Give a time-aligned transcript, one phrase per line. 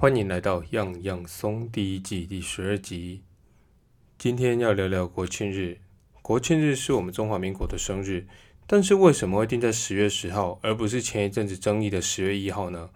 [0.00, 3.22] 欢迎来到《样样松》第一季第十二集。
[4.16, 5.78] 今天要聊聊国庆日。
[6.22, 8.28] 国庆日是我们中华民国的生日，
[8.68, 12.90] 但是为什么会定在十月十号，而不是前一阵子争议的十月一号呢？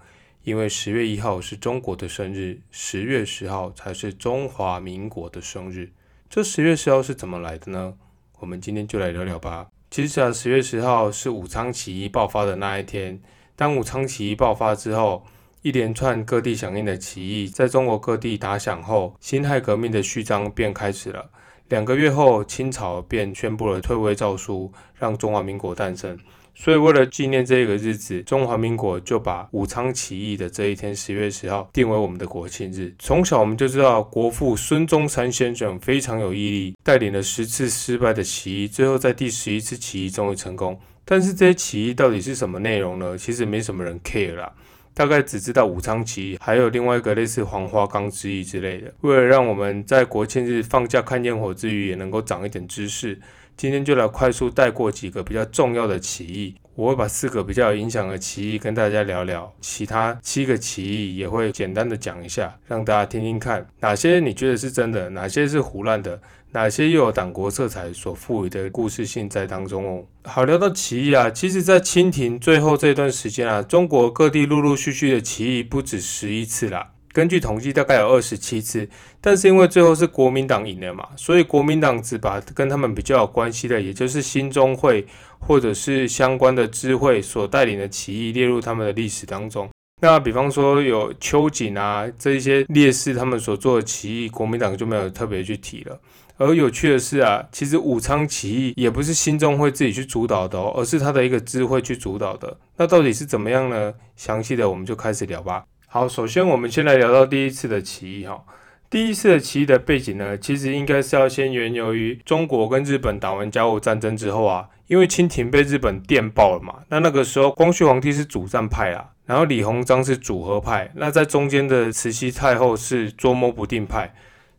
[0.44, 5.90] 因为十月一号是中国的生日，十月十号才是中华民国的生日。
[6.30, 7.94] 这十月十号是怎么来的呢？
[8.38, 9.68] 我们今天就来聊聊吧。
[9.90, 13.20] 其实啊，十月十号是武昌起义爆发的那一天。
[13.56, 15.26] 当武昌起义爆发之后，
[15.62, 21.30] 一连串各地响应的起义，在中国各地打响后，辛亥革命的序章便开始了。
[21.68, 26.18] 两个月后，清朝便宣布了退位诏书，让中华民国诞生。
[26.52, 32.92] 所以，为了纪念这个日子，中华民国就把武昌起义的这一天，十月十号，定为我们的国庆日。
[32.98, 40.78] 从小我们就知道，国父孙中山先生非常有毅力，带领了十次失败的起义，最后在第十一次起义终于成功。
[41.04, 43.16] 但是，这些起义到底是什么内容呢？
[43.16, 44.52] 其实没什么人 care 啦。
[44.94, 48.92] 大概只知道武昌起义，还有另外一个类似黄花岗之役之类的。
[49.00, 53.18] 为了让我们在国庆日放假看烟火之余，也能够长一点知识，
[53.56, 56.54] 今天就来快速带过几个比较重要的起义。
[56.74, 66.18] 我会把四个比较有影响的起义跟大家聊聊，其他七个起义也会简单的讲一下，让大家听听看哪些你觉得是真的，哪些是胡乱的。
[66.54, 70.04] 哪些又有党国色彩所赋予的故事性在当中哦？
[70.24, 76.90] 好聊到起义啊，其实，在清廷最后这段时间啊，中国各地陆陆续续的起义不止十一次啦。
[77.10, 78.86] 根据统计，大概有二十七次。
[79.20, 85.06] 但是因为最后是国民党赢了嘛，所以国民党只把跟他们比较有关系的，也就是新中会
[85.38, 89.70] 或者是相关的支会所带领的起义列入他们的历史当中。
[90.02, 95.98] 那比方说有秋瑾啊这一些烈士他们所做的起义，国民党就没有特别去提了。
[96.38, 102.58] 而有趣的是啊，其实武昌起义也不是新中会自己去主导的哦，而是他的一个支会去主导的。
[102.76, 103.94] 那到底是怎么样呢？
[104.16, 105.64] 详细的我们就开始聊吧。
[105.86, 108.42] 好，首先我们先来聊到第一次的起义哈。
[108.88, 124.14] 第一次的起义的背景呢，其实应该是要先源由于中国跟日本打完甲午战争之后啊，因为清廷被日本电爆了嘛，那那个时候光绪皇帝是主战派啊，然后李鸿章是主和派，那在中间的慈禧太后是捉摸不定派。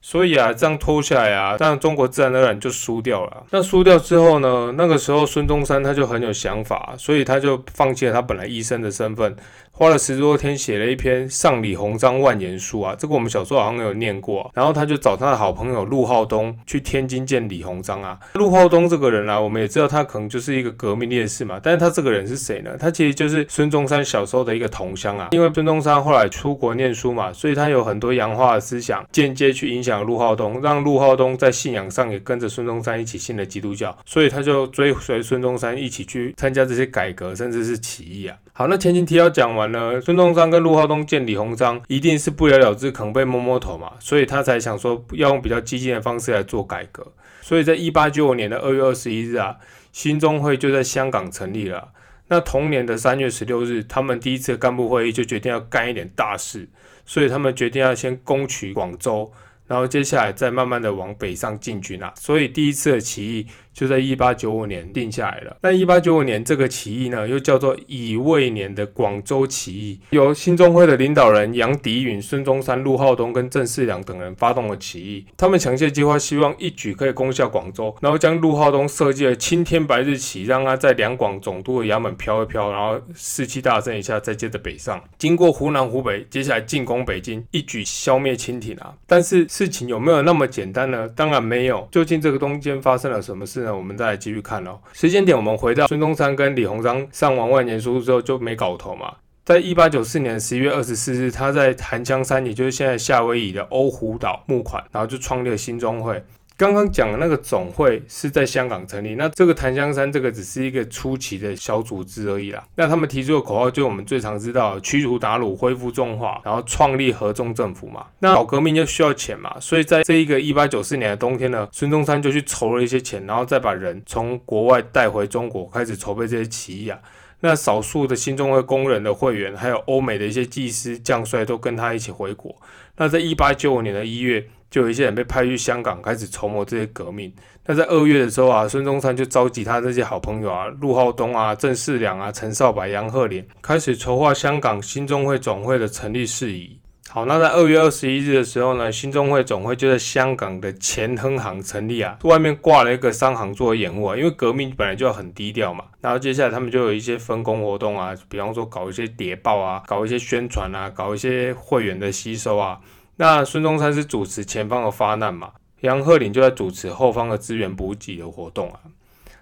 [0.06, 3.46] 所以啊，这样拖下来啊，这样中国自然而然就输掉了。
[3.52, 9.34] 那输掉之后呢，那个时候孙中山他就很有想法，所以他就放弃了他本来医生的身份。
[9.76, 14.52] 花了十多天写了一篇《上李鸿章万言书》啊，这个我们小时候好像有念过。
[14.54, 18.20] 然后他就找他的好朋友陆浩东去天津见李鸿章啊。
[18.36, 21.60] 陆浩东这个人啊，我们也知道他可能就是一个革命烈士嘛。
[21.62, 22.78] 但是他这个人是谁呢？
[22.80, 25.30] 他其实就是孙中山小时候的一个同乡啊。
[25.32, 33.98] 因为孙中山后来出国念书嘛，所以他有很多洋化的思想，间接去影响陆浩东，让陆浩东在信仰上也跟着孙中山一起信了基督教。
[34.06, 38.38] 所以他就追随孙中山一起去参加这些改革，甚至是起义啊。
[38.56, 47.13] 好，那前情提要讲完了，孙中山跟陆浩东见李鸿章，一定是不了了之，可能被摸摸头嘛，所以他才想说要用比较激进的方式来做改革。
[47.41, 49.57] 所以在一八九五年的二月二十一日啊，
[49.91, 51.90] 新中会就在香港成立了。
[52.28, 56.68] 那同年的三月十六日，他们第一次干部会议就决定要干一点大事，
[57.06, 59.31] 所以他们决定要先攻取广州，
[59.68, 62.13] 然后接下来再慢慢的往北上进军啊。
[62.16, 63.47] 所以第一次的起义。
[63.74, 65.58] 就在一八九五年定下来了。
[65.62, 75.26] 那一八九五年这个起义呢，又叫做乙未年的广州起义，由新中会的领导人杨迪允、孙中山、陆浩东跟郑世良等人发动了起义。
[75.36, 88.94] 他们强切计划，希望一举可以攻下广州，然后将陆浩东设计的青天白日旗，让他在两广总督的衙门飘一飘，然后士气大振一下，再接着北上，经过湖南、湖北，接下来进攻北京，一举消灭清廷啊！
[89.08, 91.10] 但是事情有没有那么简单呢？
[91.16, 91.88] 当然没有。
[91.92, 93.62] 究竟这个中间发生了什么事？
[93.63, 94.79] 那我们再继续看哦。
[94.94, 99.16] 时间点，我们回到孙中山跟李鸿章上完万年书之后就没搞头嘛。
[99.46, 106.24] 在一八九四年十一月二十四日，他在檀香山，也就是现在夏威夷的欧胡岛募款，然后就创立了新中会。
[106.56, 112.64] 刚刚讲的那个总会是在香港成立，那这个檀香山这个只是一个初期的小组织而已啦。
[112.75, 118.06] 那他们提出的口号就是我们最常知道驱除鞑虏、恢复中华，然后创立合众政府嘛。
[118.19, 127.00] 那搞革命就需要钱嘛，所以在这一个一八九四年的冬天呢，孙中山就去筹了一些钱，然后再把人从国外带回中国，开始筹备这些起义啊。
[127.39, 132.56] 那少数的新中会工人的会员，还有欧美的一些技师将帅都跟他一起回国。
[132.95, 134.45] 那在一八九五年的一月。
[134.74, 137.31] 就有一些人被派去香港，开始筹谋这些革命。
[137.68, 146.80] 那在二月的时候啊，孙中山就召集他这些好朋友啊，陆浩东啊、郑世良啊、陈少白、杨鹤龄，开始筹划香港新中会总会的成立事宜。
[147.08, 155.86] 好，那在二月二十一日的时候呢，新中会总会就在香港的前亨行成立啊，外面挂了一个商行做掩护啊，因为革命本来就很低调嘛。
[156.02, 162.80] 然后接下来他们就有一些分工活动啊，比方说搞一些谍报啊，搞一些宣传啊，搞一些会员的吸收啊。
[163.18, 165.51] 那孙中山是主持前方的发难嘛，
[165.81, 168.80] 杨鹤龄就在主持后方的资源补给的活动啊。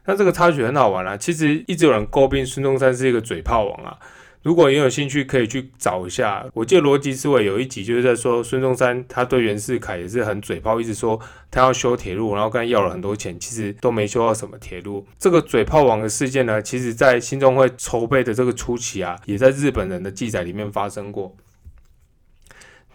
[0.06, 3.98] 那这个插曲很好玩啊，其实一直有人诟病孙中山是一个嘴炮王啊。
[4.44, 6.44] 如果你有兴趣，可以去找一下。
[6.56, 11.20] 我记得逻辑思维有一集就是在说孙中山，他对袁世凯也是很嘴炮，一直说
[11.52, 15.06] 他要修铁路，然后跟他要了很多钱，其实都没修到什么铁路。
[15.20, 21.36] 这个嘴炮王的事件呢，其实在新中会筹备的这个初期啊，也在日本人的记载里面发生过。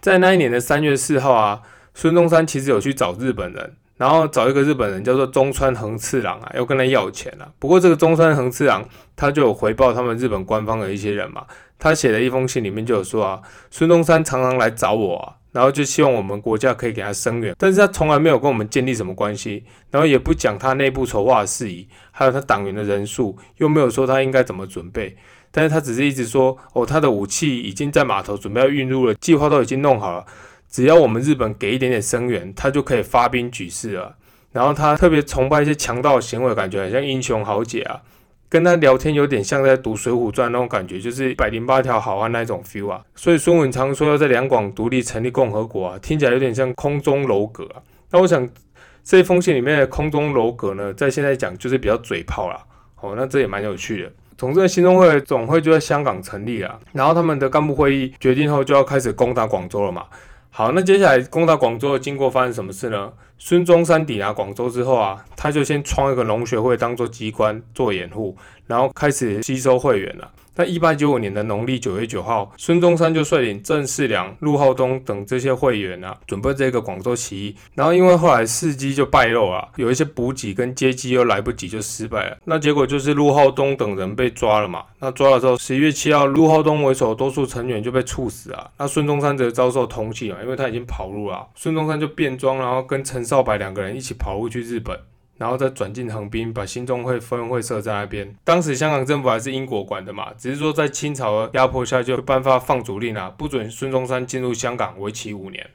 [0.07, 1.61] 在那一年的三月四号啊，
[1.93, 3.73] 孙中山其实有去找日本人。
[3.97, 7.49] 然后找一个日本人叫做中川恒次郎啊，要跟他要钱啊。
[7.57, 11.43] 不过这个中川恒次郎他就有回报他们日本官方的一些人嘛，
[11.79, 25.17] 他写的一封信里面就有说啊，孙中山常常来找我啊，然后就希望我们国家可以给他声援，但是他从来没有跟我们建立什么关系，然后也不讲他内部筹划的事宜，还有他党员的人数，又没有说他应该怎么准备，
[25.57, 30.23] 但是他只是一直说哦，他的武器已经在码头准备要运入了，计划都已经弄好了。
[30.69, 34.15] 只要我们日本给一点点声援，他就可以发兵举事了。
[34.51, 37.99] 然后他特别崇拜一些强盗行为，感觉很像英雄豪杰啊。
[38.47, 43.03] 跟他聊天有点像在读《水浒传》那种感觉，就是百零八条好汉那种 feel 啊。
[43.15, 47.81] 所以孙文常说要在两广独立成立共和国啊，听起来有点像空中楼阁啊。
[48.11, 48.47] 那我想
[49.03, 52.63] 这封信里面的空中楼阁呢，在现在讲就是比较嘴炮啦。
[53.01, 54.11] 哦，那这也蛮有趣的。
[54.37, 60.05] 总之，新中会总会就在香港成立了，然后他们的干部会议决定后，就要开始攻打广州了嘛。
[60.51, 63.11] 好，那接下来攻打广州的经过发生什么事呢？
[63.39, 68.35] 孙中山抵达广州之后啊，他就先创一个农学会当做机关做掩护，
[68.65, 70.31] 然后开始吸收会员了。
[70.57, 77.55] 在一八九五年的农历九月九号，孙中山就率领郑世良、陆浩东等这些会员啊，准备这个广州起义。
[77.75, 82.37] 然后因为后来事机就败露了，有一些补给跟接机又来不及，就失败了。
[82.45, 84.83] 那结果就是陆浩东等人被抓了嘛。
[84.97, 88.67] 那抓了之后，十一月七号，陆浩东为首多数成员就被处死啊。
[88.79, 91.45] 那孙中山则遭受通缉嘛，因为他已经跑路了。
[91.53, 94.99] 孙中山就变装，然后跟陈少白两个人一起跑路去日本。
[95.37, 98.35] 然后再转进横滨，把新中会分会设在那边。
[98.43, 105.69] 当时香港政府还是英国管的嘛，只是说在清朝的压迫下，就颁发放逐令啊，不准孙中山进入香港，为期五年。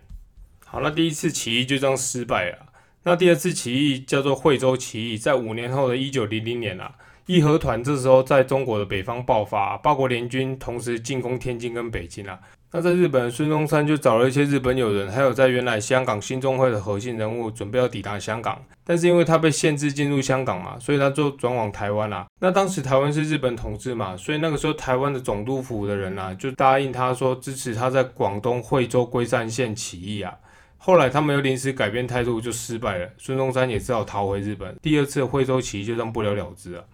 [0.65, 2.59] 好，那第一次起义就这样失败了。
[3.05, 6.95] 那第二次起义叫做惠州起义，在五年后的一九零零年啊，
[7.27, 12.39] 义和团这时候在中国的北方爆发，八国联军同时进攻天津跟北京啊。
[12.75, 18.65] 那在日本，孙中山就找了一些日本友人，还有在原来香港新中会的核心人物，准备要抵达香港。
[18.83, 22.27] 但是因为他被限制进入香港嘛，所以他就转往台湾啦。
[22.41, 30.33] 那当时台湾是日本统治嘛，所以那个时候台湾的总督府的人啊，就答应他说支持他在广东惠州龟山县起义啊。
[30.79, 33.07] 后来他们又临时改变态度，就失败了。
[33.19, 34.75] 孙中山也只好逃回日本。
[34.81, 36.85] 第二次惠州起义就这样不了了之了。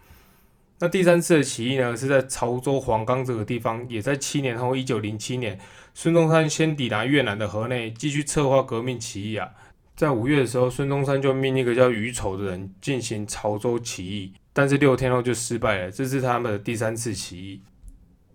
[0.80, 5.58] 那第三次的起义呢，是在潮州黄冈这个地方，也在七年后，一九零七年，
[5.92, 9.50] 孙中山先抵达越南的河内，继续策划革命起义啊。
[9.96, 17.60] 在五月的时候，孙中山就命一个叫余丑的人进行潮州起义，但是六天后就失败了，这是他们的第三次起义。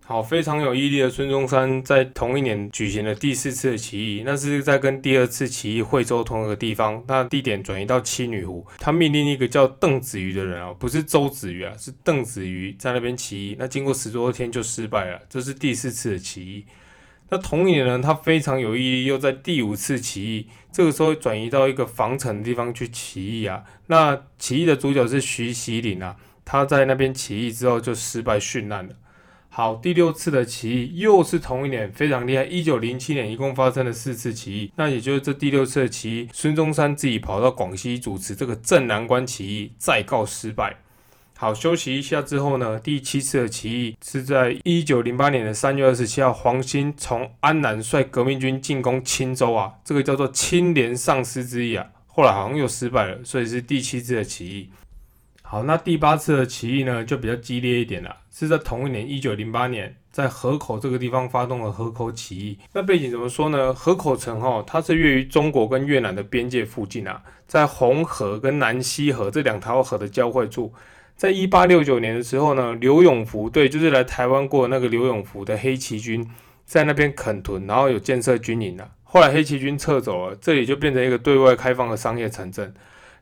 [0.06, 8.66] 好，非常有毅力的孙中山在同一年举行了第四次的起义，那是在跟第二次起义惠州同一个地方，那地点转移到七女湖。
[8.78, 13.56] 他命令一个叫邓子瑜的人啊，不是周子瑜啊，是邓子瑜在那边起义。
[13.58, 16.66] 那经过十多天就失败了，这是第四次的起义。
[17.30, 23.64] 那同一年呢，他非常有毅力，又在第五次起义，这个时候转移到一个防城的地方去起义啊。
[23.86, 28.94] 那起义的主角是徐锡麟啊，他在那边起义之后就失败殉难了。
[29.56, 32.42] 好，第六次的起义又是同一年，非常厉害。
[32.42, 40.78] 一九零七年一共发生了四次起义，那也就是这第六次的起义，孙中山自己跑到广西主持这个镇南关起义，再告失败。
[41.36, 54.70] 好，休息一下之后呢，第七次的起义是在一九零八年的三月二十七号，黄兴从安南率革命军进攻青州啊，这个叫做青莲上师之役啊，后来好像又失败了，所以是第七次的起义。
[55.54, 62.58] 好，那第八次的起义呢，就比较激烈一点了，是在同一年一九零八年，在河口这个地方发动了河口起义。
[62.72, 63.72] 那背景怎么说呢？
[63.72, 70.72] 河口城哈，它是位于中国跟越南的边界附近啊，在红河跟南溪河这两条河的交汇处。
[71.14, 76.28] 在一八六九年的时候呢，刘永福对，就是来台湾过那个刘永福的黑旗军，
[76.64, 78.88] 在那边垦屯，然后有建设军营啊。
[79.04, 82.74] 后来黑旗军撤走了，这里就变成一个对外开放的商业城镇。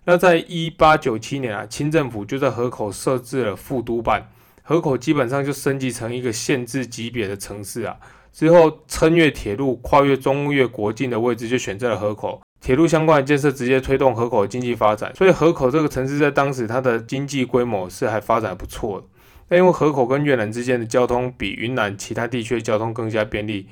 [0.04, 4.28] 那在一八九七年啊，清政府就在河口设置了副都办，
[4.62, 7.96] 河口基本上就升级成一个县治级别的城市啊。
[8.32, 12.40] 之后，称越铁路跨越中越国境的位置就选在了河口。
[12.60, 19.06] 铁路相关的建设直接推动河口的经济发展，所以河口这个城市在当时它的经济规模是还发展不错的。
[19.48, 23.68] 那因为河口跟越南之间的交通比云南其他地区的交通更加便利，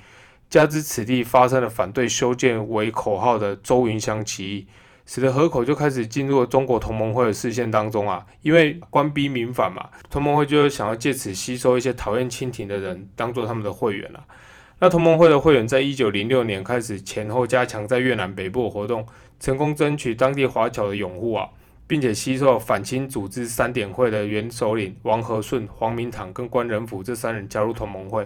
[0.51, 4.67] 加之此地发生了反对修建为口号的周云乡起义，
[5.13, 8.25] 使得河口就开始进入了中国同盟会的视线当中啊。
[8.43, 14.25] 因为官逼民反嘛，同盟会就想要借此吸收一些讨厌清廷的人，当做他们的会员了。
[14.79, 19.05] 那同盟会的会员在一九零六年开始前后加强在越南北部的活动，
[19.41, 21.49] 成功争取当地华侨的拥护啊，
[21.89, 28.25] 并且吸收反清组织三点会的元首领王和顺、黄明堂跟关仁甫这三人加入同盟会。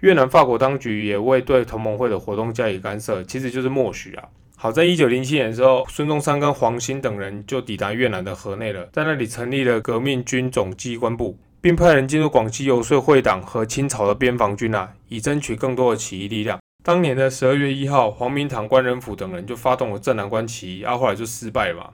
[0.00, 4.24] 越南、法国当局也未对同盟会的活动加以干涉，其实就是默许啊。
[4.64, 11.36] 好在一九零七年的时候，孙中山跟黄兴等人就抵达越南的河内了，在那里成立了革命军总机关部。
[11.60, 16.58] 并派人进入广西游说会党和清朝的边防军啊，以争取更多的起义力量。
[16.82, 21.90] 当年的十二月一号，黄明堂、关仁甫等人就发动了镇南关起义，啊，后来就失败了嘛。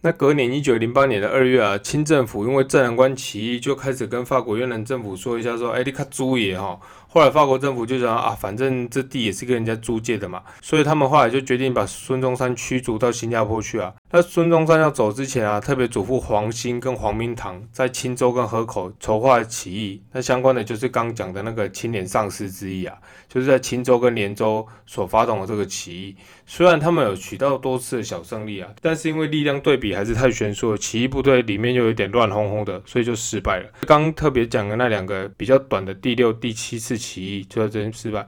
[0.00, 6.80] 那隔年一九零八年的二月啊，清政府因为镇南关起义，就开始跟法国越南政府说一下，说，哎，你看租也哈。
[7.10, 13.94] 后来法国政府就想啊，反正这地也是跟人家租借的嘛，所以他们后来就决定把孙中山驱逐到新加坡去啊。
[14.10, 20.02] 那孙中山要走之前啊，特别嘱咐黄兴跟黄明堂在钦州跟河口筹划起义。
[20.12, 22.94] 那相关的就是刚讲的那个青年上司之一啊，
[23.26, 26.14] 就是在钦州跟连州所发动的这个起义。
[26.44, 33.70] 虽然他们有取到多次的小胜利啊，但是因为力量对比还是太悬殊了，起义部队里面又有点乱哄哄的，所以就失败了。
[33.86, 36.97] 刚特别讲的那两个比较短的第六、第七次。
[36.98, 38.26] 起义就要真失败。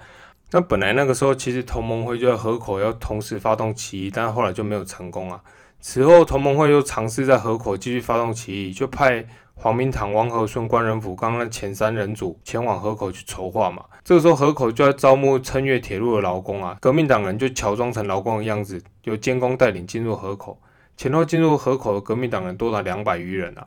[0.53, 5.41] 那本来那个时候其实同盟会就在河口要同时发动起义，但后来就没有成功啊。
[5.81, 9.25] 此后同盟会又尝试在河口继续发动起义，就派
[9.55, 13.85] 黄明堂、王和顺、关仁甫刚刚前三人组前往河口去筹划嘛。
[14.03, 20.61] 这个时候河口就要招募称越铁路的劳工啊，革命党人就乔装成劳工的样子，由监工带领进入河口。
[20.97, 23.67] 前后进入河口的革命党人多达两百余人啊。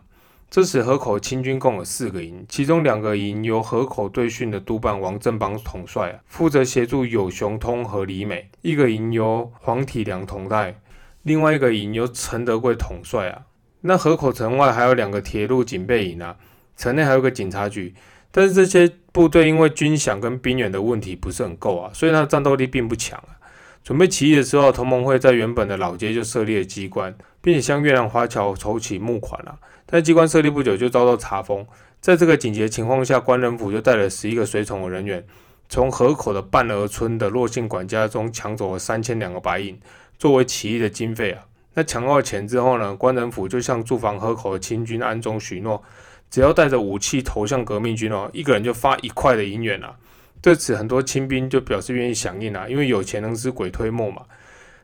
[0.53, 10.79] 这时河口清军共有四个营，其中两个营由河口对训的督办王正邦统帅啊，负责协助有熊通和李美；一个营由黄体良统带，
[11.23, 13.41] 另外一个营由陈德贵统帅啊。
[13.81, 16.35] 那河口城外还有两个铁路警备营啊，
[16.77, 17.95] 城内还有个警察局，
[18.29, 23.41] 但是这些部队因为军饷跟兵员的问题不是很够啊，所以它的战斗力并不强啊。
[23.83, 29.59] 准备起义的时候，同盟会在原本的老街就设立了机关，并且向越南华侨筹起募款了。
[29.85, 31.67] 但机关设立不久就遭到查封，
[31.99, 35.25] 在这个紧急情况下，关仁甫就带了十一个随从的人员，
[35.67, 39.77] 从河口的半儿村的骆姓管家中抢走了三千两个白银，
[40.17, 41.43] 作为起义的经费啊。
[41.73, 45.83] 那抢到钱之后呢，关仁甫就向驻防河口的清军安中许诺，
[46.29, 49.95] 只要带着武器投向革命军哦，一个人就发一块的银元啊。
[50.43, 54.23] 对此，很多清兵就表示愿意响应啊，因为有钱能使鬼推磨嘛。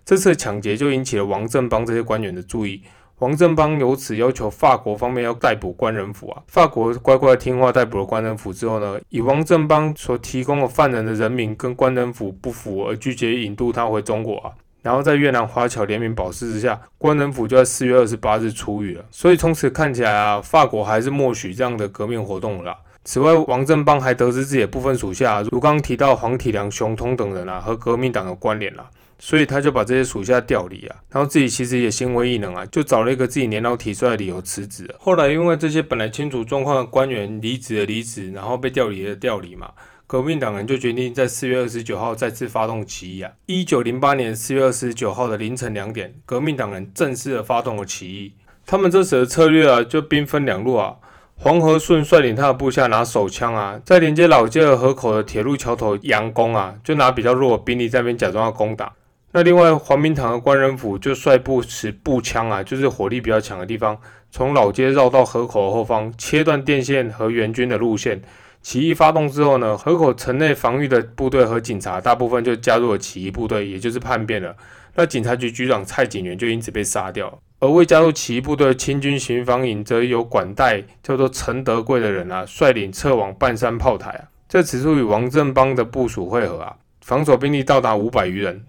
[0.05, 2.81] 这次抢劫就引起了王正邦这些官员的注意，
[3.17, 6.41] 王正邦由此要求法国方面要逮捕关仁甫啊。
[6.47, 14.51] 法国乖乖听话逮捕了关仁甫之后呢，以王正邦所提供的犯人的人名跟关仁甫不符，而拒绝引渡他回中国啊。
[14.81, 19.03] 然后在越南华侨联名保释之下，关仁甫就在四月二十八日出狱了。
[19.11, 22.73] 所以从此看起来啊，法国还是默许这样的革命活动了。
[23.11, 28.87] 此外，王正邦还得知自己的部分属下，如刚提到黄体良、熊通等人啊，和革命党有关联了，
[29.17, 34.87] 所以他就把这些属下调离啊，然后自己其实也心灰意冷啊，就找了一个自己年老体衰的理由辞职。
[34.99, 39.71] 后来因为这些本来清楚状况的官员离职的离职，然后被调离的调离嘛，
[40.05, 43.31] 革命党人就决定在四月二十九号再次发动起义啊。
[43.47, 48.33] 一九零八年四月二十九号的凌晨两点，革命党人正式的发动了起义。
[48.67, 50.97] 他们这时的策略啊，就兵分两路啊。
[51.41, 58.91] 黄和顺率领他的部下拿手枪啊，在连接老街和河口的铁路桥头佯攻啊，就拿比较弱的兵力在那边假装要攻打。
[59.31, 63.97] 那另外黄明堂和关仁甫就率部持步枪啊，就是火力比较强的地方，
[64.29, 68.21] 从老街绕到河口的后方，切断电线和援军的路线。
[68.61, 74.53] 起义发动之后呢，河口城内防御的部队和警察大部分就加入了起义部队，也就是叛变了。
[74.93, 77.39] 那警察局局长蔡景元就因此被杀掉。
[77.59, 88.63] 而未加入起义部队的清军巡防营，则由管带叫做陈德贵的人啊，率领撤往半山炮台啊，在此处与王正邦的部署会合啊，防守兵力到达五百余人。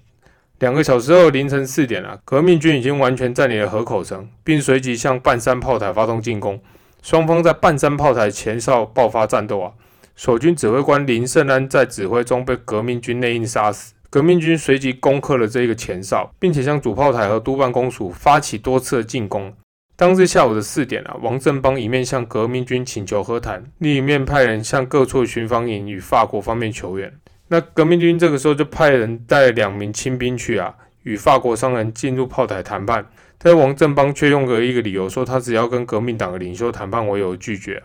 [0.59, 6.61] 两个小时后凌晨四点啊，革命军已经完全占领了河口城，并随即向半山炮台发动进攻。
[7.01, 9.73] 双方在半山炮台前哨爆发战斗啊，
[10.17, 13.95] 守军指挥官林胜安在指挥中被革命军内应杀死。
[14.11, 19.55] 革命军随即攻克了这个前哨，并且向主炮台和督办公署发起多次的进攻。
[19.97, 27.13] 当日下午的四点啊，王正邦一面向革命军请求和谈，另一面派人向各处巡防营与法国方面求援。
[27.47, 30.75] 那革命军这个时候就派人带两名亲兵去啊，
[31.05, 33.07] 与法国商人进入炮台谈判。
[33.39, 37.81] 但王振邦却用了一个理由，说他只要跟革命党的领袖谈判为由拒绝。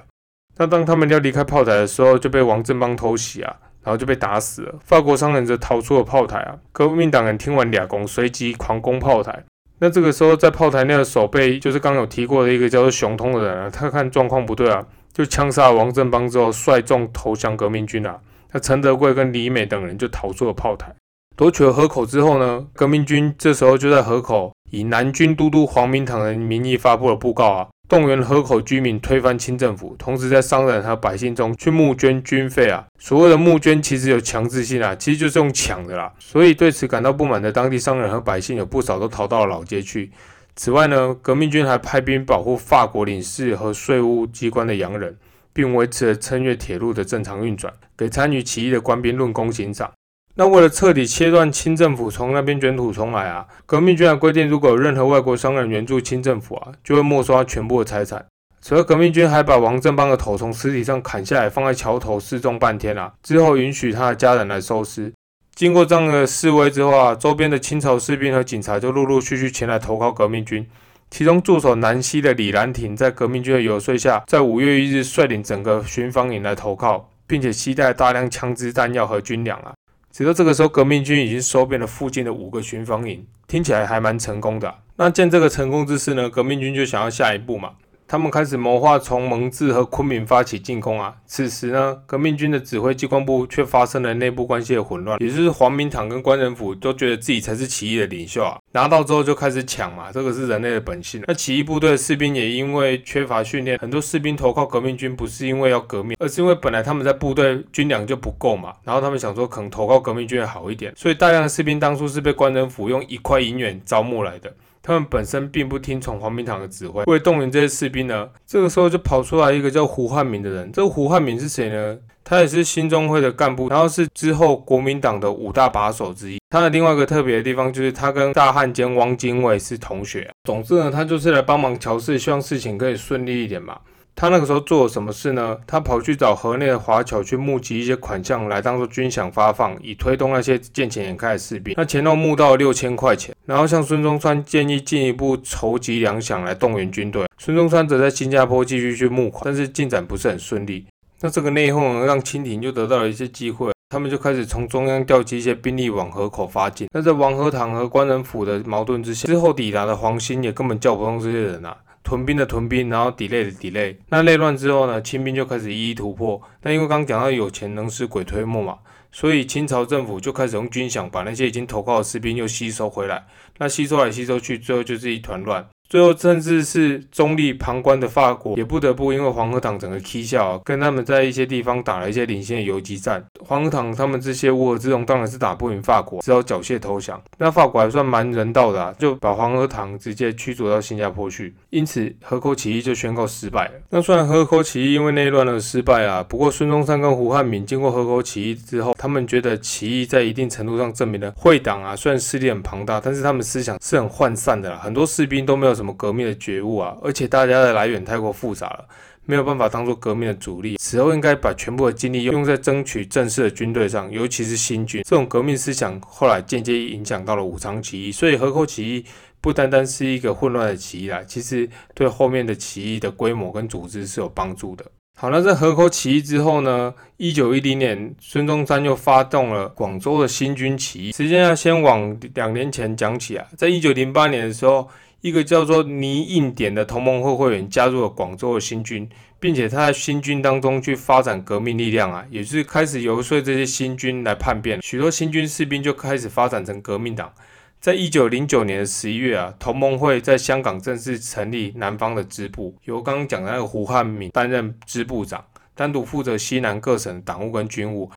[0.57, 3.55] 那当他们要离开炮台的时候，就被王振邦偷袭啊，
[3.85, 4.75] 然后就被打死了。
[4.83, 6.57] 法国商人则逃出了炮台啊。
[6.73, 9.43] 革命党人听完俩攻，随即狂攻炮台。
[9.79, 18.19] 那这个时候，在炮台内的守备，就是刚有提过的一个叫做熊通的人啊，他看状况不对啊，就枪杀王振邦之后，率众投降革命军啊。
[18.53, 20.95] 那陈德贵跟李美等人就逃出了炮台，
[21.35, 32.85] 夺取了河口之后呢，革命军这时候就在河口以南军都督黄明堂的名义发布了布告啊，动员河口居民推翻清政府，同时在商人和百姓中去募捐军费啊。
[32.99, 36.11] 所谓的募捐其实有强制性啊，其实就是用抢的啦。
[36.19, 40.11] 所以对此感到不满的当地商人和百姓有不少都逃到了老街去。
[40.55, 45.17] 此外呢，革命军还派兵保护法国领事和税务机关的洋人。
[45.55, 49.89] 并维持了称越铁路的正常运转，给参与起义的官兵论功行赏。
[50.37, 58.25] 那为了彻底切断清政府从那边卷土重来啊，革命军还规定，如果有任何外国商人援助清政府啊，就会没收他全部的财产。
[58.59, 65.13] 此外，革命军还把王振邦的头从尸体上砍下来，放在桥头示众半天啊，之后允许他的家人来收尸。
[65.53, 70.67] 经过这样的示威之后啊，周边的清朝士兵和警察就陆陆续续前来投靠革命军。
[71.09, 79.73] 其中驻守南溪的李兰亭，在革命军的游说下，在五月一日率领整个巡防营来投靠，并且携带大量枪支弹药和军粮啊。
[80.15, 84.73] 直到这个时候，革命军已经收编了附近的五个巡防营，听起来还蛮成功的。
[84.95, 87.71] 那见这个成功之势呢，革命军就想要下一步嘛。
[88.07, 91.15] 他们开始谋划从蒙自和昆明发起进攻啊！
[91.25, 98.59] 此时呢，革命军的指挥机关部却发生了内部关系的混乱，也就是黄明堂跟关仁甫都觉得自己才是起义的领袖啊！
[98.73, 101.23] 拿到之后就开始抢嘛，这个是人类的本性。
[101.27, 114.53] 那起义部队的士兵也因为缺乏训练，很多士兵投靠革命军不是因为要革命，而是因为本来他们在部队军粮就不够嘛，然后他们想说可能投靠革命军会好一点，所以大量的士兵当初是被关仁甫用一块银元招募来的。
[114.85, 120.71] 他们本身并不听从黄明堂的指挥，为动员这些士兵呢，这个时候就跑出来一个叫胡汉民的人。
[120.71, 121.97] 这个胡汉民是谁呢？
[122.23, 126.39] 他也是新中会的干部，然后是之后国民党的五大把手之一。
[126.51, 130.29] 他的另外一个特别的地方就是他跟大汉奸汪精卫是同学。
[130.43, 133.79] 总之呢，他就是来帮忙乔事，希望事情可以顺利一点嘛。
[134.15, 135.57] 他那个时候做了什么事呢？
[135.67, 141.73] 他跑去找河内的华侨去募集一些款项来当做军饷发放，以推动那些见钱眼开的士兵。
[141.75, 147.25] 那前后募到六千块钱，然后向孙中山建议进一步筹集粮饷来动员军队。
[147.37, 150.85] 孙中山则在新加坡继续去募款，但是进展不是很顺利。
[151.19, 156.87] 那这个内讧让清廷就得到了一些机会，他们就开始从中央调集一些兵力往河口发进。
[156.93, 161.75] 那在王和堂和关仁甫的矛盾之下，之后抵达的黄兴也根本叫不动这些人啊。
[162.05, 163.95] 屯兵的屯兵，然后 delay 的 delay。
[164.09, 166.39] 那内乱之后呢，清兵就开始一一突破。
[166.61, 168.77] 那因为刚刚讲到有钱能使鬼推磨嘛，
[169.11, 173.25] 所以清朝政府就开始用军饷把那些已经投靠的士兵又吸收回来。
[173.57, 175.67] 那吸收来吸收去，最后就是一团乱。
[175.87, 183.23] 最后，甚至是中立旁观的法国，也不得不因为黄河党整个踢笑，跟他们在一些地方打了一些领先的游击战。
[183.39, 187.21] 黄河党他们这些乌合之众当然是打不赢法国，只好缴械投降。
[187.37, 191.53] 那法国还算蛮人道的，啊，就把黄河党直接驱逐到新加坡去。
[191.69, 193.73] 因此，河口起义就宣告失败了。
[193.91, 205.74] 那虽然河口起义因为内乱而失败啊，不过孙中山跟胡汉民经过河口起义之后，他们觉得起义在一定程度上证明了会党啊，虽然势力很庞大，但是他们思想是很涣散的啦，很多士兵都没有。
[205.75, 206.95] 什么革命的觉悟啊？
[207.03, 208.85] 而且大家的来源太过复杂了，
[209.25, 210.77] 没有办法当做革命的主力。
[210.77, 215.03] 此后应该把全部的精力用在争取正式的军队上，尤其是新军。
[215.03, 219.05] 这种革命思想后来间接影响到了武昌起义，所以河口起义
[219.41, 224.85] 不单单是一个混乱的起义啦，其实对后面的起义的规模跟组织是有帮助的。
[225.17, 226.93] 好，那在河口起义之后呢？
[227.17, 231.11] 一九一零年，孙中山又发动了广州的新军起义。
[231.13, 234.87] 时间要先往两年前讲起啊，在一九零八年的时候。
[235.25, 239.09] 一个叫做倪应典的同盟会会员加入了广州的新军，
[239.39, 244.79] 并且他在新军当中去发展革命力量啊，也是开始游说这些新军来叛变。
[244.83, 247.33] 许多新军士兵就开始发展成革命党。
[247.81, 258.11] 在一九零九年的十一月啊，同盟会在香港正式成立南方的支部，由刚刚讲的那个胡汉民担任支部长，单独负责西南各省党务跟军务。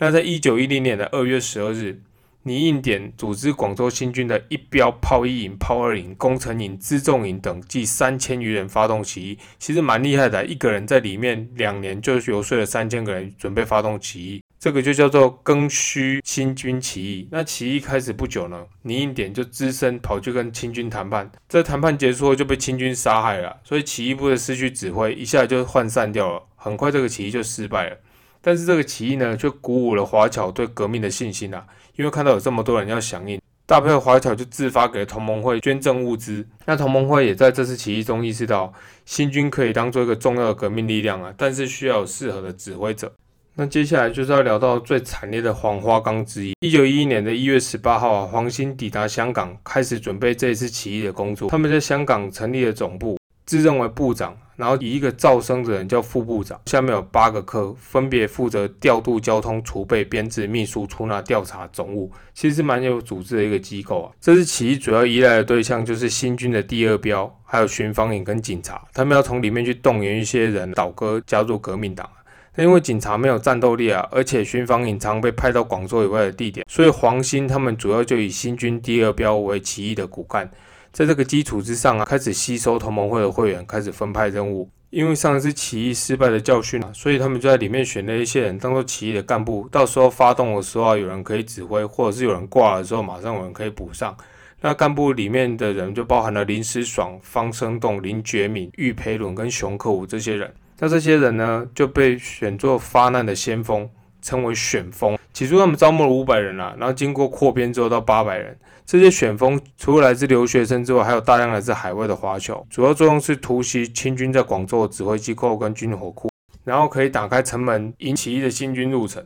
[0.00, 2.00] 那在一九一零年的二月十二日。
[2.46, 10.44] 倪应典组织广州新军的一标炮一营、炮二营、工程营、辎重营等计三千余人发动起义，其实蛮厉害的。
[10.44, 17.28] 一个人在里面两年就游说了三千个人准备发动起义，这个就叫做庚戌新军起义。
[17.30, 26.42] 那起义开始不久呢，倪应典就只身跑去跟清军谈判，在谈判结束后就被清军杀害了，所以起义部的失去指挥，一下就涣散掉了。
[26.56, 27.96] 很快这个起义就失败了。
[28.44, 36.46] 但是这个起义呢，却鼓舞了华侨对革命的信心啊，因为看到有这么多人要响应，大批的华侨就自发给同盟会捐赠物资。
[36.66, 38.70] 那同盟会也在这次起义中意识到，
[39.06, 43.10] 新军可以当做一个重要的革命力量啊，但是需要有适合的指挥者。
[43.56, 46.52] 那接下来就是要聊到最惨烈的黄花岗之一。
[46.60, 51.48] 一九一一年的一月十八号啊，黄兴抵达香港，开始准备这一次起义的工作。
[51.48, 64.12] 他们在香港成立了总部，自认为部长，然后以一个赵生的人叫副部长，下面有八个科，分别负责调度交通、储备、编制、秘书、出纳、调查、总务，其实蛮有组织的一个机构啊。
[64.20, 72.08] 这次起义主要依赖的对象就是新军的第二标，还有巡防营跟警察，他们要从里面去动员一些人倒戈加入革命党。
[72.56, 80.48] 因为警察没有战斗力啊，而且巡防隐藏被派到广州以外的地点，所以黄兴他们主要就以新军第二标为起义的骨干，
[80.94, 84.70] 在这个基础之上啊，开始吸收同盟会的会员，开始分派任务。
[84.90, 94.16] 因为上一次起义失败的教训啊，所以他们就在里面选了一些人当做起义的干部，到时候发动的时候啊，有人可以指挥，或者是有人挂了之后，马上有人可以补上。
[94.60, 100.54] 那干部里面的人就包含了林时爽、方生栋、林觉敏、玉培伦跟熊克武这些人。
[100.78, 103.90] 那这些人呢，就被选作发难的先锋，
[104.22, 105.18] 称为选锋。
[105.32, 108.56] 起初他们招募了五百人啊，然后经过扩编之后到八百人。
[108.86, 112.66] 这些选锋除了来自留学生之外，还有大量来自海外的华侨。
[112.68, 116.30] 主要作用是突袭清军在广州的指挥机构跟军火库，
[116.64, 119.24] 然后可以打开城门，引起义的新军入城。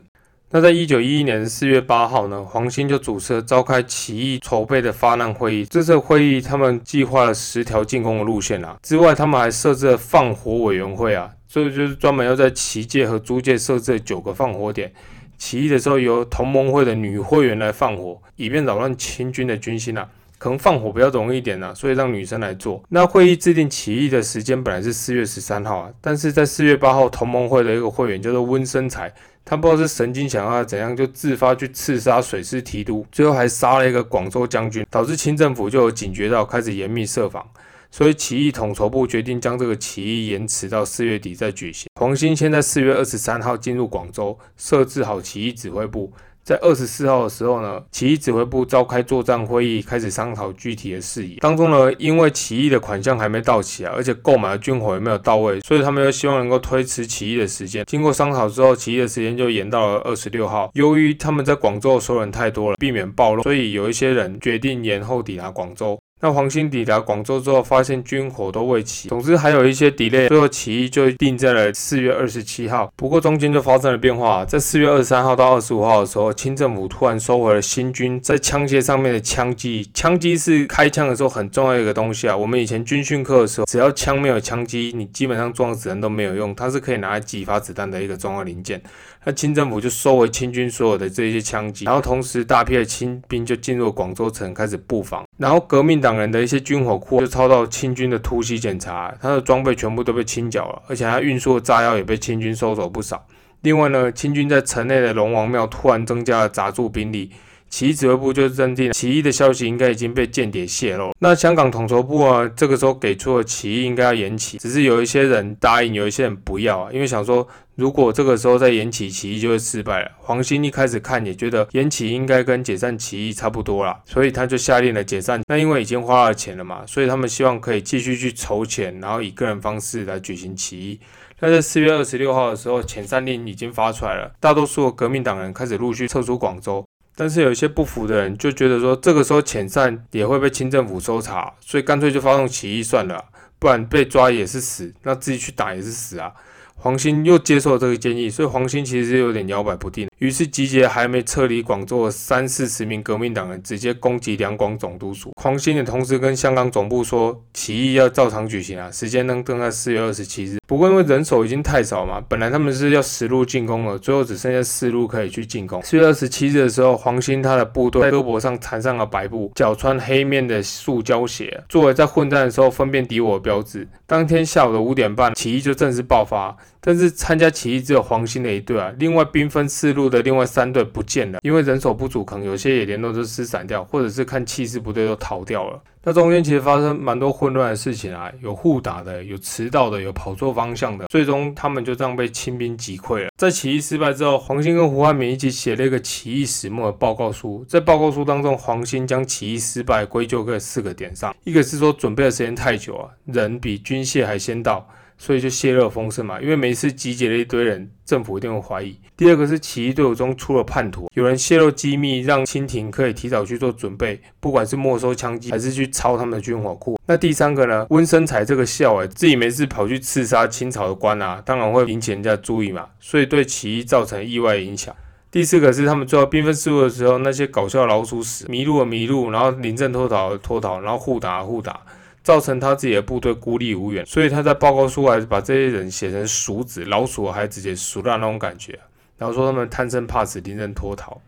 [0.51, 5.67] 那在一九一一年四月八号呢，黄兴就主持了召开起义筹备的发难会议。
[5.67, 14.91] 这次会议，他们计划了十条进攻的路线啊，之外他们还设置了放火委员会啊，所以就是专门要在旗界和租界设置九个放火点。
[15.39, 20.07] 起义的时候由同盟会的女会员来放火，以便扰乱清军的军心啊。
[20.37, 22.81] 可能放火比较容易一点呢，所以让女生来做。
[22.91, 29.13] 那会议制定起义的时间本来是四月十三号啊，但是在四月八号，同盟会的一个会员叫做温生才。
[29.45, 37.45] 他不知道是神经想要怎样，就自发去刺杀水师提督，最后还杀了一个广州将军，导致清政府就有警觉到，开始严密设防。
[37.91, 41.89] 所以起义统筹部决定将这个起义延迟到四月底再举行。
[41.99, 46.13] 黄兴先在四月二十三号进入广州，设置好起义指挥部。
[46.45, 51.37] 在二十四号的时候呢，起义指挥部召开作战会议，开始商讨具体的事宜。
[51.41, 57.85] 当中呢，因为起义的款项还没到齐啊，而且购买的军火也没有到位，所以他们又希望能够推迟起义的时间。
[57.85, 60.71] 经过商讨之后，起义的时间就延到了二十六号。
[60.73, 66.01] 由于他们在广州的收人太多了，避免暴露，所以有一些人决定延后抵达广州。
[66.21, 72.93] 那黄兴抵达广州之后，发现军火都未齐，总之还有一些 delay，最后起义就定在了四月二十七号。
[72.97, 79.89] 不过中间就发生了变化，在四月二十三号到二十五号的时候，清政府突然收回了新军在枪械上面的枪机。
[79.95, 82.37] 枪机是开枪的时候很重要一个东西啊。
[82.37, 88.83] 我们以前军训课的时候，只要枪没有枪机，你基本上装子弹都没有用，它是可以拿来激发子弹的一个重要零件。
[89.25, 103.25] 那清政府就收回清军所有的这些枪击，然后同时大批的清兵就进入广州城开始布防，然后革命党人的一些军火库就遭到清军的突袭检查，他的装备全部都被清缴了，而且他运输的炸药也被清军收走不少。
[103.63, 107.31] 另外呢，清军在城内的龙王庙突然增加了杂驻兵力。
[107.69, 111.13] 起义指挥部就认定起义的消息应该已经被间谍泄露。
[111.19, 120.11] 那香港统筹部啊，这个时候给出了起义应该要延期，只是有一些人答应，有一些人不要啊，因为想说如果这个时候再延期，起义就会失败了。
[120.19, 125.41] 黄兴一开始看也觉得延期应该跟解散起义差不多啦，所以他就下令了解散。
[125.47, 130.99] 那因为已经花了钱了嘛，所以他们希望可以继续去筹钱，然后以个人方式来举行起义。
[131.41, 136.85] 那在四月二十六号的时候，遣散令已经发出来了，大多数革命党人开始陆续撤出广州。
[137.21, 143.25] 但是有些不服的人就觉得说，这个时候遣散也会被清政府搜查，所以干脆就发动起义算了，
[143.59, 146.33] 不然被抓也是死，那自己去打也是死啊。
[146.77, 150.08] 黄兴又接受了这个建议，所以黄兴其实有点摇摆不定。
[150.19, 155.33] 于是集结还没撤离广州的三四十名革命党人，直接攻击两广总督署。
[155.41, 160.59] 黄兴也同时跟香港总部说，起义要照常举行啊，时间能定在四月二十七日。
[160.67, 165.81] 不过因为人手已经太少嘛，本来他们是要十路进攻了，最后只剩下四路可以去进攻。
[165.83, 173.89] 四月二十七日的时候，黄兴他的部队在胳膊上缠上了白布，脚穿黑面的塑胶鞋，作为在混战的时候分辨敌我的标志。
[174.05, 176.57] 当天下午的五点半，起义就正式爆发。
[176.81, 185.81] 但是参加起义只有黄兴的一队啊，另外兵分四路的另外三队不见了，因为人手不足，可能有些也联络都失散掉，或者是看气势不对都逃掉了。
[186.05, 193.31] 那中间其实发生蛮多混乱的事情啊，有互打的，有迟到的，有跑错方向的，最终他们就这样被清兵击溃了。
[193.37, 197.63] 在起义失败之后，黄兴跟胡汉民一起写了一个起义始末的报告书。
[197.69, 204.89] 在报告书当中，黄兴将起义失败归咎在四个点上：一个是说准备的时间太久啊，人比军械还先到。
[205.19, 206.41] 所以就泄露风声嘛。
[206.41, 208.99] 因为每次集结了一堆人，政府一定会怀疑。
[209.17, 216.97] 第二个是起义队伍中出了叛徒，有人泄露机密，让清廷可以提早去做准备，不管是没收枪击还是去抄他们的军火库。
[217.07, 217.87] 那第三个呢？
[217.91, 224.95] 温生才这个校哎，自己没事跑去刺杀清朝的官啊，当然会引起人家注意嘛，所以对起义造成意外影响。
[225.31, 231.81] 第四个是他们最后兵分四路的时候，那些搞笑老鼠屎迷路了迷路，然后临阵脱逃脱逃，然后互打互打，
[232.29, 234.05] 造成他自己的部队孤立无援。
[234.05, 238.79] 所以他在报告书还是把这些人写成鼠子老鼠，还直接鼠到那种感觉，
[239.17, 241.19] 然后说他们贪生怕死，临阵脱逃。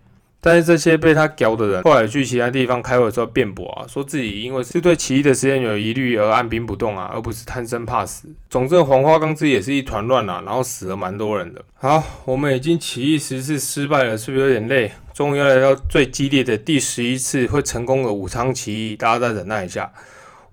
[0.43, 8.29] 但是这些被他屌的人，后来去其他地方开会时候辩驳啊，说自己因为是对起义的时间有疑虑而按兵不动啊，而不是贪生怕死。
[8.51, 11.65] 总之，黄花岗之也是一团乱啊，然后死了蛮多人的。
[11.75, 14.93] 好，我们已经起义十次失败了，是不是有点累？
[15.15, 19.91] 终于要来到最激烈的第十一次会成功的武昌起义，大家再忍耐一下。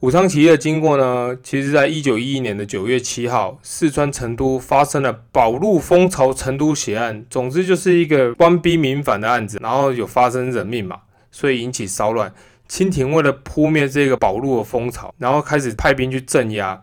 [0.01, 1.35] 武昌起义的经过呢？
[1.41, 7.25] 其实，在一九一一年的九月七号，四川成都发生了保路蜂巢成都血案。
[7.31, 10.99] 总之，就是一个官逼民反的案子，然后有发生人命嘛，
[11.31, 12.31] 所以引起骚乱。
[12.67, 16.79] 清廷为了扑灭这个保路的蜂巢，然后开始派兵去镇压。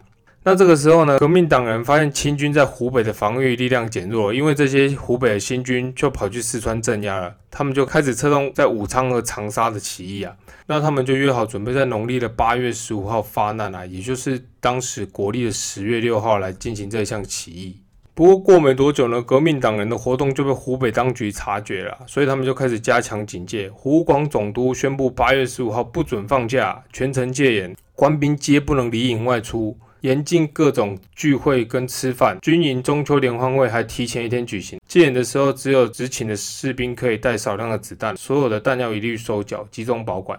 [0.46, 10.36] 那这个时候呢，革命党人发现清军在湖北的防御力量减弱，因为这些湖北的新军就跑去四川镇压了，他们就开始策动在武昌和长沙的起义啊。
[10.66, 17.80] 那他们就约好准备在农历的八月十五号发难啊，也就是当时国历的十月六号来进行这项起义。
[18.12, 23.70] 不过过没多久呢，革命党人的活动就被湖北当局察觉了，所以他们就开始加强警戒。
[23.70, 29.78] 湖广总督宣布八月十五号不准放假，全城戒严，官兵皆不能离营外出。
[30.04, 34.78] 严禁各种聚会跟吃饭，军营中秋联欢会还提前一天举行。
[34.86, 40.38] 戒严的时候，只有执勤的士兵可以带少量的子弹，所有的弹药一律收缴，集中保管。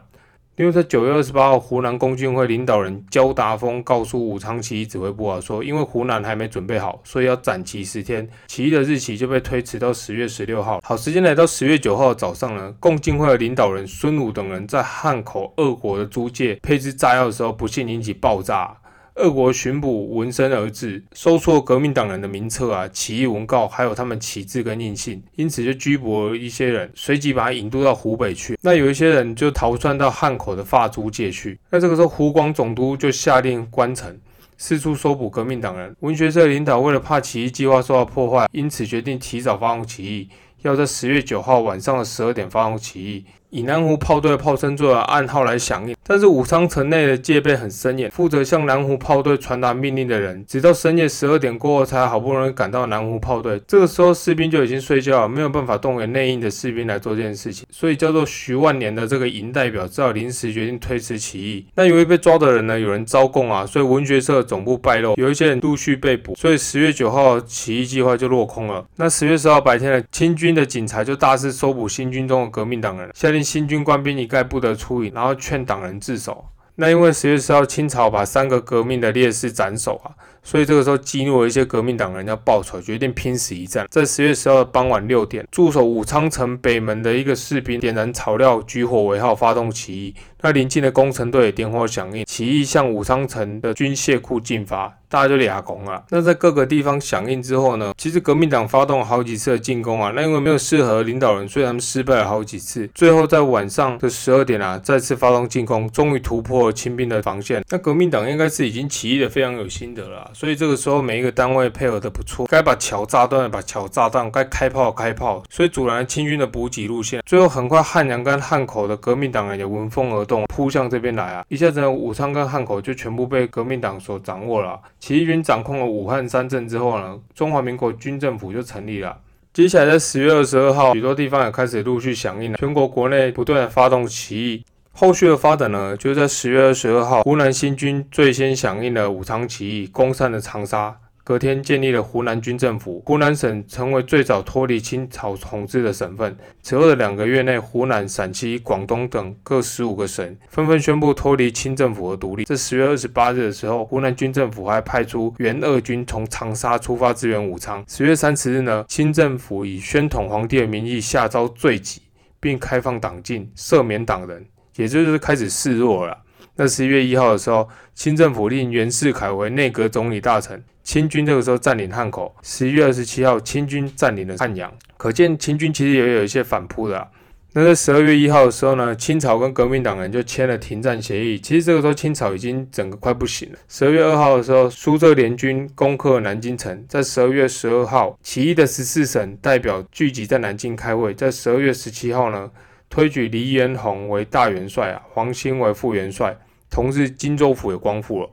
[0.58, 10.80] 因为在九月二十八号，湖南共进会领导人焦达峰告诉武昌起义指挥部啊，说因为湖南还没准备好，所以要暂期十天，起义的日期就被推迟到十月十六号。
[10.84, 18.78] 好，时间来到十月九号早上呢，共进会的领导人孙武等人在汉口俄国的租界配置炸药的时候，不幸引起爆炸。
[19.16, 28.60] 俄国巡捕闻声而至，搜出革命党人的名册啊、起义文告，还有他们旗帜跟印信，因此就拘捕了一些人，随即把他引渡到湖北去。
[28.62, 31.58] 那有一些人就逃窜到汉口的发租界去。
[31.70, 34.20] 那这个时候，湖广总督就下令关城，
[34.58, 35.96] 四处搜捕革命党人。
[36.02, 40.28] 文学社领导为了怕起义计划受到破坏，因此决定提早发动起义，
[40.64, 43.24] 要在十月九号晚上的十二点发动起义。
[43.56, 48.12] 以南湖炮队炮声作为暗号来响应，但是武昌城内的戒备很森严。
[48.12, 53.62] 负责向南湖炮队传达命令的人，直到深夜十二点过后，才好不容易赶到南湖炮队。
[53.66, 57.66] 这个时候，士兵就已经睡觉了，没有办法动员内应的士兵来做这件事情。
[57.72, 61.66] 所以，叫做徐万年的这个营代表，只好临时决定推迟起义。
[61.76, 66.36] 那由于被抓的人呢，有人招供啊，所以文学社总部败露，有一些人陆续被捕。
[66.36, 68.84] 所以十月九号起义计划就落空了。
[68.98, 73.45] 那十月十号白天呢，清军的警察就大肆搜捕新军中的革命党人，下令。
[73.46, 76.46] 新军官兵一概不得出营，然后劝党人自首。
[76.78, 80.12] 那因为十月十号清朝把三个革命的烈士斩首啊。
[80.46, 83.88] 所以这个时候激怒了一些革命党人要报仇，决定拼死一战。
[83.90, 90.14] 在十月十号的傍晚六点，驻守武昌城北门的一个士兵点燃草料，举火为号，发动起义。
[90.42, 96.04] 那临近的工程队也点火响应，起义向武昌城的军械库进发，大家就俩攻了。
[96.12, 102.88] 那在各个地方响应之后呢，其实革命党发动了好几次的进攻啊，那因为没有适合领导人，所以他们失败了好几次。
[102.94, 107.64] 最后在晚上的十二点啊，再次发动进攻，终于突破了清兵的防线。
[107.72, 110.30] 那革命党应该是已经起义的非常有心得了。
[110.36, 117.24] 所以这个时候，每一个单位配合的不错，该把桥炸断把桥炸断，该开炮开炮，所以阻拦清军的补给路线。
[117.26, 121.46] 最后，很快汉阳跟汉口的革命党人也闻风而动，扑向这边来啊！
[121.48, 124.78] 一下子，武昌跟汉口就全部被革命党所掌握了。
[125.00, 129.18] 起义军掌控了武汉三镇之后呢，中华民国军政府就成立了。
[129.54, 134.66] 接下来，在十月二十二号，许多地方也开始陆续响应了，全国国内不断的发动起义。
[134.98, 140.98] 后续的发展呢，就在十月二十二号，湖南新军最先响应了武昌起义，攻占了长沙。
[141.22, 146.38] 隔天建立了湖南军政府，湖南省成为最早脱离清朝统治的省份。
[146.62, 152.46] 此后的两个月内，湖南、陕西、广东等各十五个省纷纷宣布脱离清政府而独立。
[152.46, 157.84] 在十月二十八日的时候，湖南军政府还派出原二军从长沙出发支援武昌。
[157.86, 162.04] 十月三十日呢，清政府以宣统皇帝的名义下诏罪己，
[162.40, 164.46] 并开放党禁，赦免党人。
[164.76, 166.18] 也就是开始示弱了。
[166.58, 172.34] 那十一月一号的时候，清政府令袁世凯为内阁总理大臣，清军这个时候占领汉口。
[172.44, 177.10] 十一月二十七号，清军占领了汉阳，可见清军其实也有一些反扑的。
[177.58, 181.40] 那在十二月一号的时候呢，清朝跟革命党人就签了停战协议。
[181.40, 183.58] 其实这个时候清朝已经整个快不行了。
[183.70, 186.86] 十二月二号的时候，苏浙联军攻克南京城。
[186.90, 191.14] 在十二月十二号，起义的十四省代表聚集在南京开会。
[191.14, 192.52] 在十二月十七号呢，
[192.90, 196.38] 推举黎元洪为大元帅啊，黄兴为副元帅。
[196.70, 198.30] 同日，荆州府也光复了。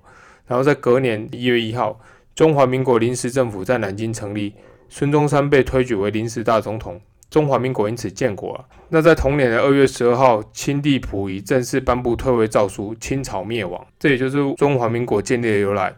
[0.46, 2.00] 然后在隔年一月一号，
[2.34, 4.54] 中华民国临时政府在南京成立，
[4.88, 7.00] 孙中山被推举为临时大总统。
[7.30, 8.64] 中华民国因此建国了。
[8.90, 13.86] 那在同年的二月十二号，清帝溥仪正式颁布退位诏书，清朝灭亡。
[13.98, 15.94] 这也就是中华民国建立的由来。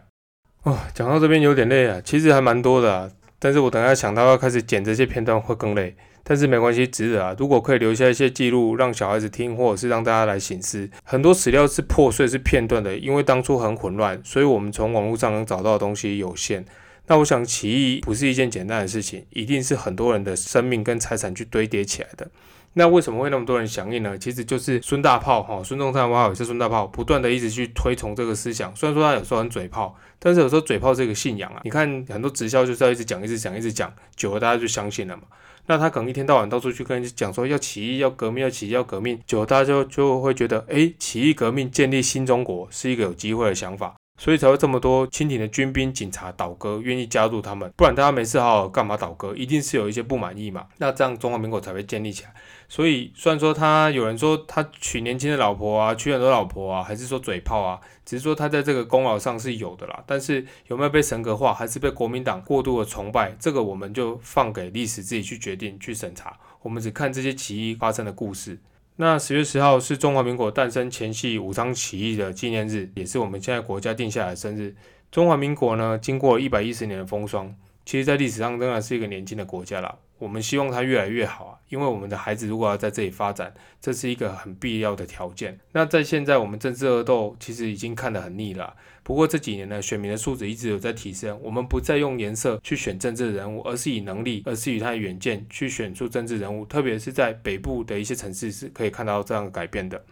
[0.63, 3.11] 哦，讲到这边有点累啊，其实还蛮多的。
[3.37, 5.95] 但是我等下想到要开始剪这些片段会更累，
[6.27, 7.35] 但是没关系，值得啊。
[7.37, 10.89] 如果可以留下一些记录，让小孩子听，或者是让大家来醒思。
[11.03, 16.65] 很多史料是破碎、是片段的，因为当初很混乱，所以我们从网络上能找到的东西有限。
[17.05, 22.27] 那我想，起义不是一件简单的事情，一定是很多人的生命跟财产去堆叠起来的。
[22.73, 24.17] 那为什么会那么多人响应呢？
[24.17, 28.75] 其实就是孙大炮哈，孙中山哇，也是孙大炮，不断的一直去推崇这个思想。
[28.75, 35.23] 虽然说他有时候很嘴炮，但是有时候嘴炮这个信仰啊，你看很多直销就是要一直讲、一直讲、一直讲，久了大家就相信了嘛。
[35.67, 43.95] 那他可能一天到晚到处去跟人讲说要起义、要革命、要起义、要革命，久了大家就就会觉得，哎，起义革命、建立新中国是一个有机会的想法。
[44.17, 49.35] 所以才会这么多清廷的军兵、警察倒戈，愿意加入他们，不然大家没事好好干嘛倒戈？
[49.35, 50.67] 一定是有一些不满意嘛。
[50.77, 52.33] 那这样中华民国才会建立起来。
[52.67, 60.03] 所以虽然说他有人说他娶年轻的老婆啊，娶很多老婆啊，还是说嘴炮啊，只是说他在这个功劳上是有的啦。
[60.07, 66.35] 但是有没有被神格化，还是被国民党过度的崇拜，这个我们就放给历史自己去决定、去审查。
[66.61, 68.57] 我们只看这些起义发生的故事。
[68.97, 74.73] 那十月十号是中华民国诞生前夕武昌起义的纪念日，也是我们现在国家定下来的生日。
[75.11, 77.53] 中华民国呢，经过一百一十年的风霜，
[77.85, 79.97] 其实在历史上仍然是一个年轻的国家啦。
[80.17, 85.59] 我们希望它越来越好啊，因为我们的孩子如果要在这里发展，这是一个很必要的条件。
[85.73, 88.73] 那在现在我们政治恶斗其实已经看得很腻了。
[89.05, 91.39] 不过这几年呢，选民的素质一直有在提升。
[91.43, 96.65] 我们不再用颜色去选政治人物，而是以能力，而是以他的远见去选出政治人物。
[96.65, 100.03] 特别是在北部的一些城市是可以看到这样改变的。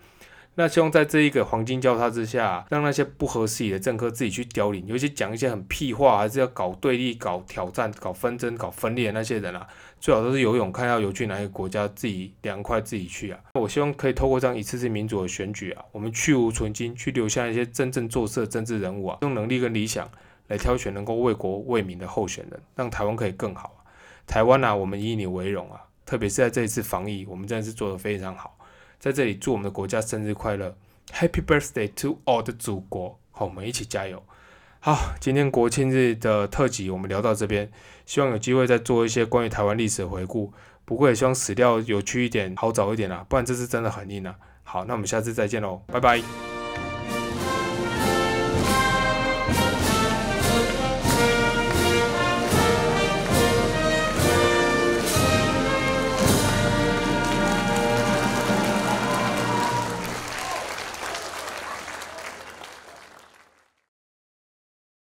[0.56, 9.68] 那希望在这一个黄金交叉之下，让那些不合时宜的政客自己去凋零，尤其讲一些很屁话，还是要搞对立、搞挑战、搞纷争、搞分裂的那些人啊，
[10.00, 13.40] 最好都是游泳，看要游去哪个国家，自己凉快自己去啊。
[13.54, 20.08] 我希望可以透过这样一次次民主的选举啊，我们去无存金，去留下一些真正做事的政治人物啊，用能力跟理想
[20.50, 23.84] 来挑选能够为国为民的候选人，让台湾可以更好。
[24.28, 28.56] 台湾啊，我们以你为荣啊，特别是在这一次防疫，我们真的是做得非常好。
[29.04, 30.78] 在这里祝我们的国家生日快乐
[31.12, 33.20] ，Happy Birthday to all 的祖国！
[33.32, 34.24] 好，我们一起加油。
[34.80, 37.70] 好，今天国庆日的特辑我们聊到这边，
[38.06, 40.54] 希望有机会再做一些关于台湾历史的回顾。
[40.86, 44.34] 不过也希望史料有趣一点，好找一点啦，不然这次真的很硬啊。
[44.64, 46.53] 好，那我们下次再见喽，拜拜。